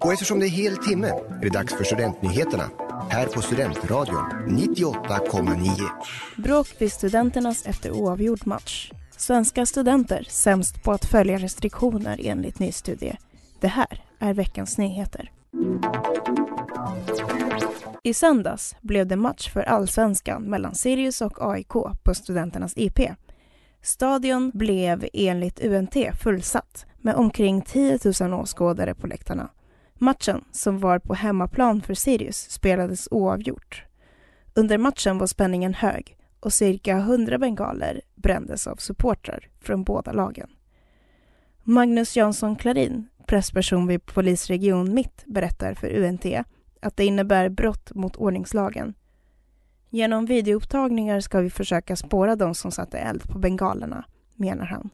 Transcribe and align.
Och 0.00 0.12
eftersom 0.12 0.40
det 0.40 0.46
är 0.46 0.50
hel 0.50 0.76
timme 0.76 1.08
är 1.08 1.42
det 1.42 1.48
dags 1.48 1.74
för 1.74 1.84
Studentnyheterna 1.84 2.70
här 3.10 3.26
på 3.26 3.42
Studentradion 3.42 4.24
98,9. 4.48 5.90
Bråk 6.36 6.68
vid 6.78 6.92
studenternas 6.92 7.66
efter 7.66 7.90
oavgjord 7.90 8.46
match. 8.46 8.92
Svenska 9.16 9.66
studenter 9.66 10.26
sämst 10.28 10.82
på 10.82 10.92
att 10.92 11.04
följa 11.04 11.38
restriktioner 11.38 12.20
enligt 12.24 12.58
ny 12.58 12.72
studie. 12.72 13.16
Det 13.60 13.68
här 13.68 14.02
är 14.18 14.34
veckans 14.34 14.78
nyheter. 14.78 15.30
I 18.02 18.14
söndags 18.14 18.76
blev 18.80 19.06
det 19.06 19.16
match 19.16 19.52
för 19.52 19.62
allsvenskan 19.62 20.42
mellan 20.42 20.74
Sirius 20.74 21.20
och 21.20 21.52
AIK 21.52 21.72
på 22.02 22.14
studenternas 22.14 22.72
IP. 22.76 23.00
Stadion 23.82 24.50
blev 24.54 25.08
enligt 25.12 25.64
UNT 25.64 25.96
fullsatt 26.22 26.86
med 26.98 27.14
omkring 27.14 27.62
10 27.62 27.98
000 28.20 28.34
åskådare 28.34 28.94
på 28.94 29.06
läktarna. 29.06 29.50
Matchen, 29.98 30.44
som 30.52 30.78
var 30.78 30.98
på 30.98 31.14
hemmaplan 31.14 31.80
för 31.80 31.94
Sirius, 31.94 32.50
spelades 32.50 33.08
oavgjort. 33.10 33.84
Under 34.54 34.78
matchen 34.78 35.18
var 35.18 35.26
spänningen 35.26 35.74
hög 35.74 36.16
och 36.40 36.52
cirka 36.52 36.96
100 36.96 37.38
bengaler 37.38 38.00
brändes 38.14 38.66
av 38.66 38.76
supportrar 38.76 39.48
från 39.60 39.84
båda 39.84 40.12
lagen. 40.12 40.50
Magnus 41.62 42.16
Jansson 42.16 42.56
Klarin, 42.56 43.08
pressperson 43.26 43.86
vid 43.86 44.06
Polisregion 44.06 44.94
Mitt, 44.94 45.22
berättar 45.26 45.74
för 45.74 45.96
UNT 45.96 46.24
att 46.82 46.96
det 46.96 47.04
innebär 47.04 47.48
brott 47.48 47.94
mot 47.94 48.16
ordningslagen. 48.16 48.94
Genom 49.90 50.26
videoupptagningar 50.26 51.20
ska 51.20 51.40
vi 51.40 51.50
försöka 51.50 51.96
spåra 51.96 52.36
de 52.36 52.54
som 52.54 52.70
satte 52.70 52.98
eld 52.98 53.22
på 53.22 53.38
bengalerna, 53.38 54.04
menar 54.34 54.66
han. 54.66 54.90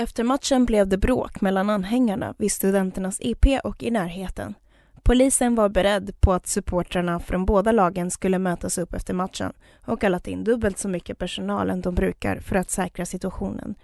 Efter 0.00 0.24
matchen 0.24 0.64
blev 0.64 0.88
det 0.88 0.98
bråk 0.98 1.40
mellan 1.40 1.70
anhängarna 1.70 2.34
vid 2.38 2.52
studenternas 2.52 3.20
IP 3.20 3.46
och 3.64 3.82
i 3.82 3.90
närheten. 3.90 4.54
Polisen 5.02 5.54
var 5.54 5.68
beredd 5.68 6.20
på 6.20 6.32
att 6.32 6.46
supportrarna 6.46 7.20
från 7.20 7.44
båda 7.44 7.72
lagen 7.72 8.10
skulle 8.10 8.38
mötas 8.38 8.78
upp 8.78 8.94
efter 8.94 9.14
matchen 9.14 9.52
och 9.86 10.00
kallat 10.00 10.26
in 10.26 10.44
dubbelt 10.44 10.78
så 10.78 10.88
mycket 10.88 11.18
personal 11.18 11.70
än 11.70 11.80
de 11.80 11.94
brukar 11.94 12.40
för 12.40 12.56
att 12.56 12.70
säkra 12.70 13.06
situationen. 13.06 13.74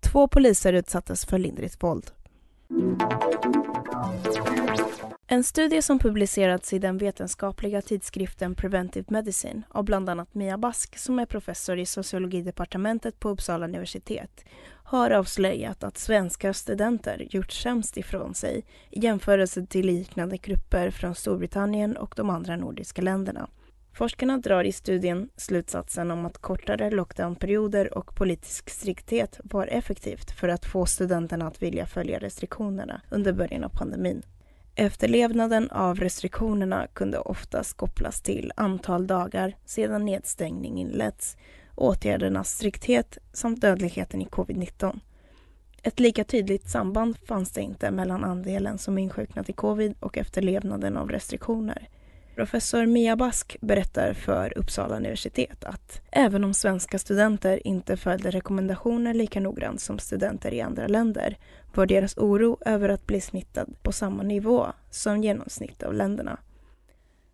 Två 0.00 0.28
poliser 0.28 0.72
utsattes 0.72 1.24
för 1.24 1.38
lindrigt 1.38 1.82
våld. 1.82 2.10
En 5.26 5.44
studie 5.44 5.82
som 5.82 5.98
publicerats 5.98 6.72
i 6.72 6.78
den 6.78 6.98
vetenskapliga 6.98 7.82
tidskriften 7.82 8.54
Preventive 8.54 9.04
Medicine 9.08 9.62
av 9.68 9.84
bland 9.84 10.08
annat 10.08 10.34
Mia 10.34 10.58
Bask 10.58 10.98
som 10.98 11.18
är 11.18 11.26
professor 11.26 11.78
i 11.78 11.86
sociologidepartementet 11.86 13.20
på 13.20 13.28
Uppsala 13.28 13.64
universitet 13.64 14.44
har 14.84 15.10
avslöjat 15.10 15.84
att 15.84 15.98
svenska 15.98 16.54
studenter 16.54 17.26
gjort 17.30 17.52
sämst 17.52 17.96
ifrån 17.96 18.34
sig 18.34 18.64
i 18.90 19.00
jämförelse 19.00 19.66
till 19.66 19.86
liknande 19.86 20.36
grupper 20.36 20.90
från 20.90 21.14
Storbritannien 21.14 21.96
och 21.96 22.14
de 22.16 22.30
andra 22.30 22.56
nordiska 22.56 23.02
länderna. 23.02 23.48
Forskarna 23.92 24.38
drar 24.38 24.64
i 24.64 24.72
studien 24.72 25.28
slutsatsen 25.36 26.10
om 26.10 26.26
att 26.26 26.38
kortare 26.38 26.90
lockdownperioder 26.90 27.98
och 27.98 28.14
politisk 28.14 28.70
strikthet 28.70 29.40
var 29.44 29.66
effektivt 29.66 30.30
för 30.30 30.48
att 30.48 30.66
få 30.66 30.86
studenterna 30.86 31.46
att 31.46 31.62
vilja 31.62 31.86
följa 31.86 32.18
restriktionerna 32.18 33.00
under 33.10 33.32
början 33.32 33.64
av 33.64 33.68
pandemin. 33.68 34.22
Efterlevnaden 34.74 35.70
av 35.70 36.00
restriktionerna 36.00 36.86
kunde 36.92 37.18
oftast 37.18 37.76
kopplas 37.76 38.20
till 38.20 38.52
antal 38.56 39.06
dagar 39.06 39.56
sedan 39.64 40.04
nedstängning 40.04 40.78
inletts, 40.78 41.36
åtgärdernas 41.74 42.50
strikthet 42.50 43.18
samt 43.32 43.60
dödligheten 43.60 44.22
i 44.22 44.26
covid-19. 44.26 45.00
Ett 45.82 46.00
lika 46.00 46.24
tydligt 46.24 46.68
samband 46.68 47.16
fanns 47.18 47.52
det 47.52 47.60
inte 47.60 47.90
mellan 47.90 48.24
andelen 48.24 48.78
som 48.78 48.98
insjuknat 48.98 49.48
i 49.48 49.52
covid 49.52 49.94
och 50.00 50.18
efterlevnaden 50.18 50.96
av 50.96 51.10
restriktioner. 51.10 51.88
Professor 52.34 52.86
Mia 52.86 53.16
Bask 53.16 53.56
berättar 53.60 54.12
för 54.12 54.58
Uppsala 54.58 54.96
universitet 54.96 55.64
att 55.64 56.00
även 56.10 56.44
om 56.44 56.54
svenska 56.54 56.98
studenter 56.98 57.66
inte 57.66 57.96
följde 57.96 58.30
rekommendationer 58.30 59.14
lika 59.14 59.40
noggrant 59.40 59.80
som 59.80 59.98
studenter 59.98 60.54
i 60.54 60.60
andra 60.60 60.86
länder 60.86 61.38
var 61.74 61.86
deras 61.86 62.16
oro 62.16 62.58
över 62.60 62.88
att 62.88 63.06
bli 63.06 63.20
smittad 63.20 63.74
på 63.82 63.92
samma 63.92 64.22
nivå 64.22 64.66
som 64.90 65.22
genomsnitt 65.22 65.82
av 65.82 65.94
länderna. 65.94 66.38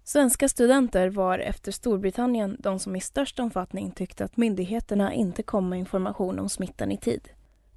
Svenska 0.05 0.49
studenter 0.49 1.09
var 1.09 1.39
efter 1.39 1.73
Storbritannien 1.73 2.56
de 2.59 2.79
som 2.79 2.97
i 2.97 3.01
störst 3.01 3.41
omfattning 3.41 3.91
tyckte 3.91 4.25
att 4.25 4.37
myndigheterna 4.37 5.15
inte 5.15 5.43
kom 5.43 5.69
med 5.69 5.79
information 5.79 6.39
om 6.39 6.49
smittan 6.49 6.93
i 6.93 6.97
tid. 6.97 7.29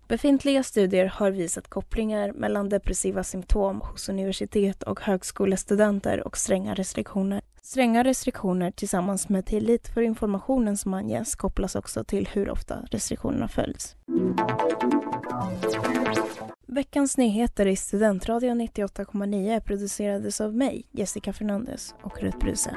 Befintliga 0.09 0.63
studier 0.63 1.05
har 1.05 1.31
visat 1.31 1.67
kopplingar 1.67 2.31
mellan 2.33 2.69
depressiva 2.69 3.23
symptom 3.23 3.81
hos 3.81 4.09
universitet 4.09 4.83
och 4.83 5.01
högskolestudenter 5.01 6.27
och 6.27 6.37
stränga 6.37 6.73
restriktioner. 6.73 7.41
Stränga 7.61 8.03
restriktioner 8.03 8.71
tillsammans 8.71 9.29
med 9.29 9.45
tillit 9.45 9.87
för 9.87 10.01
informationen 10.01 10.77
som 10.77 10.93
anges 10.93 11.35
kopplas 11.35 11.75
också 11.75 12.03
till 12.03 12.27
hur 12.27 12.49
ofta 12.49 12.79
restriktionerna 12.91 13.47
följs. 13.47 13.95
Veckans 16.67 17.17
nyheter 17.17 17.65
i 17.65 17.75
Studentradion 17.75 18.61
98,9 18.61 19.59
producerades 19.59 20.41
av 20.41 20.55
mig, 20.55 20.87
Jessica 20.91 21.33
Fernandez 21.33 21.95
och 22.01 22.21
Rut 22.21 22.39
Bruse. 22.39 22.75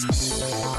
ま。 0.00 0.73